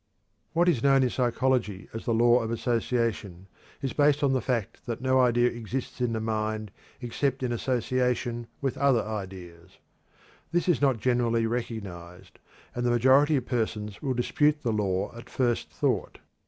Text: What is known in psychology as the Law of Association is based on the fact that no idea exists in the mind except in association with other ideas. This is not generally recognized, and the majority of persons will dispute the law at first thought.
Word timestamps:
What 0.53 0.67
is 0.67 0.81
known 0.81 1.03
in 1.03 1.11
psychology 1.11 1.87
as 1.93 2.05
the 2.05 2.13
Law 2.15 2.39
of 2.41 2.49
Association 2.49 3.45
is 3.83 3.93
based 3.93 4.23
on 4.23 4.33
the 4.33 4.41
fact 4.41 4.83
that 4.87 4.99
no 4.99 5.19
idea 5.19 5.51
exists 5.51 6.01
in 6.01 6.13
the 6.13 6.19
mind 6.19 6.71
except 7.01 7.43
in 7.43 7.51
association 7.51 8.47
with 8.61 8.79
other 8.79 9.03
ideas. 9.03 9.77
This 10.51 10.67
is 10.67 10.81
not 10.81 10.97
generally 10.97 11.45
recognized, 11.45 12.39
and 12.73 12.83
the 12.83 12.89
majority 12.89 13.35
of 13.35 13.45
persons 13.45 14.01
will 14.01 14.15
dispute 14.15 14.63
the 14.63 14.73
law 14.73 15.15
at 15.15 15.29
first 15.29 15.69
thought. 15.69 16.17